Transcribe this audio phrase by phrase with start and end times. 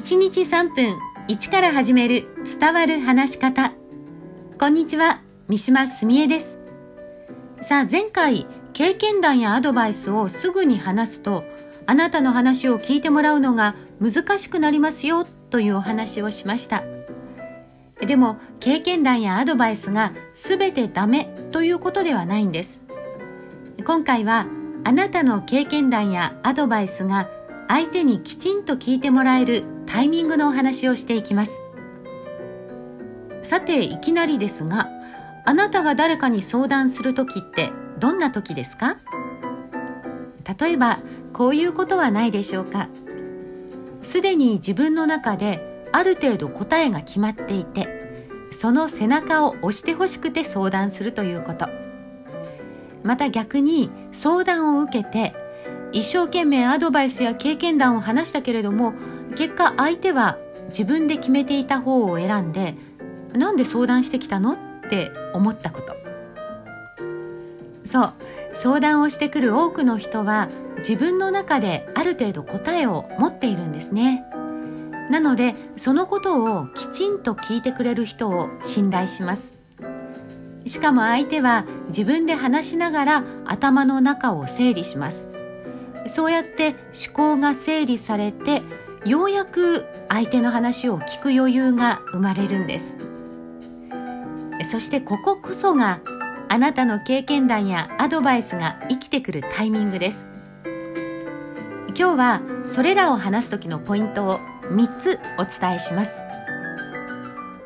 [0.00, 2.24] 1日3分1から始める
[2.58, 3.74] 伝わる話し方。
[4.58, 6.58] こんにちは三島澄江です。
[7.60, 11.44] さあ前回経験談やアドバイスをすぐに話すと
[11.86, 16.82] あなたの話を聞いてもらうのが難しくなりますよというお話をしました。
[18.00, 22.84] でも経験談やアドバイスが全てダメということではないんです。
[23.86, 24.46] 今回は
[24.82, 27.28] あなたの経験談やアドバイスが
[27.68, 29.62] 相手にきちんと聞いてもらえる
[29.92, 31.52] タイミングのお話をしていきます。
[33.42, 34.86] さていきなりですが
[35.44, 38.96] あなたが誰かに相談する時ってどんな時ですか？
[40.60, 40.98] 例えば
[41.32, 42.86] こういうことはないでしょうか？
[44.00, 51.66] すでに自分の中である程度答えが決まっていてその背中を押してほしくて相談するということ。
[53.02, 55.34] また逆に相談を受けて
[55.90, 58.94] 一生懸命アドバイスや経験談を話したけれども
[59.36, 62.74] 結果相手は自分で決めていた方を選んで
[63.34, 64.54] なんで相談してきたの？
[64.54, 64.56] っ
[64.90, 65.94] て思ったこと。
[67.84, 68.12] そう
[68.54, 74.24] 相談をしてくる多くの人は自分の中である程度答えを持っているんですね
[75.10, 79.58] なのでそのことをきちんと聞いてくれる人を信頼します。
[80.66, 85.28] しかも相手は自分で話しながら頭の中を整理します。
[86.06, 86.76] そうやって
[87.08, 88.62] 思考が整理されて
[89.06, 92.98] ようやく相手の話を聞く余裕が生まれるんです。
[94.70, 96.00] そしてこここそが
[96.50, 100.26] あなたの経験談やアドバイスが生きてくるタイミングです。
[101.96, 106.22] 今日はそれらを話す時のポイントを3つお伝えします。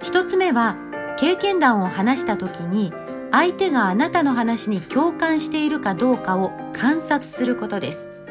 [0.00, 0.76] 1つ目は
[1.18, 2.92] 経験談を話した時に
[3.30, 8.21] 相手があなたの話に共感しているかどうかを観察することです。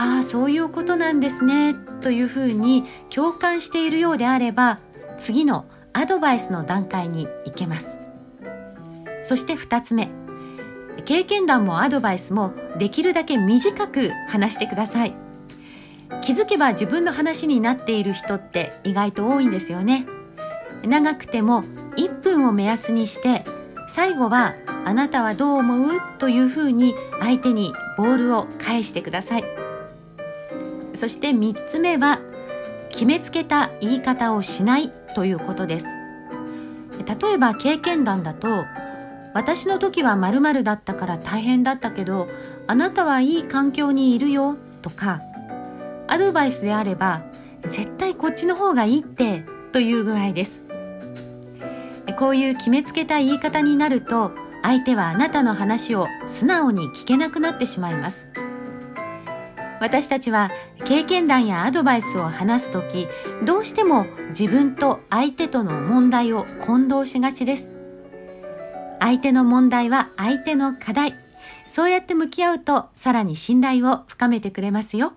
[0.00, 2.84] ああそういうことなんですねというふうに
[3.14, 4.78] 共感しているようであれば
[5.18, 7.90] 次のアドバイスの段階に行けます。
[9.24, 10.08] そして2つ目。
[11.04, 15.12] 経験談もアドバイスもできるだけ短く話してください。
[16.22, 20.06] 気づけば自分の話になっている人って意外と多いんですよね。
[20.82, 21.62] 長くても
[21.98, 23.44] 1分を目安にして
[23.86, 24.54] 最後は
[24.86, 26.00] あなたはどう思う？
[26.18, 29.44] というふうに相手にボールを返してください。
[31.00, 32.18] そして3つ目は
[32.90, 35.86] 決めつけた言い方をしないということです。
[35.86, 38.66] 例えば経験談だと
[39.32, 42.26] 私の時は〇〇だったから大変だったけど
[42.66, 45.22] あなたはいい環境にいるよとか
[46.06, 47.22] アドバイスであれば
[47.62, 50.64] 絶対こっちの方がいいってという具合です。
[52.18, 54.32] こういう決めつけた言い方になると
[54.62, 58.49] 相手はあなたの話を素直に聞けなくなってしまいます。
[59.80, 60.50] 私たちは
[60.86, 63.08] 経験談やアドバイスを話す時
[63.44, 67.76] どうしても自分と相手との問題を混同しがちです。
[69.00, 71.14] 相手の問題は相手の課題。
[71.66, 75.14] そうやって向き合うとさらに信頼を深めてくれますよ。